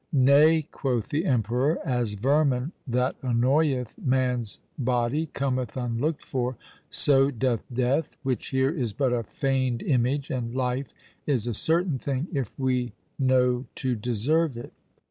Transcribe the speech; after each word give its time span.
'Nay,' 0.11 0.63
quoth 0.71 1.09
the 1.09 1.25
emperor, 1.25 1.77
'as 1.85 2.15
vermin 2.15 2.71
that 2.87 3.17
annoyeth 3.21 3.95
man's 3.99 4.59
body 4.75 5.27
cometh 5.27 5.77
unlooked 5.77 6.23
for, 6.25 6.57
so 6.89 7.29
doth 7.29 7.63
death, 7.71 8.17
which 8.23 8.47
here 8.47 8.71
is 8.71 8.93
but 8.93 9.13
a 9.13 9.21
fained 9.21 9.83
image, 9.83 10.31
and 10.31 10.55
life 10.55 10.91
is 11.27 11.45
a 11.45 11.53
certain 11.53 11.99
thing, 11.99 12.27
if 12.33 12.51
we 12.57 12.93
know 13.19 13.67
to 13.75 13.93
deserve 13.95 14.57
it.'" 14.57 14.73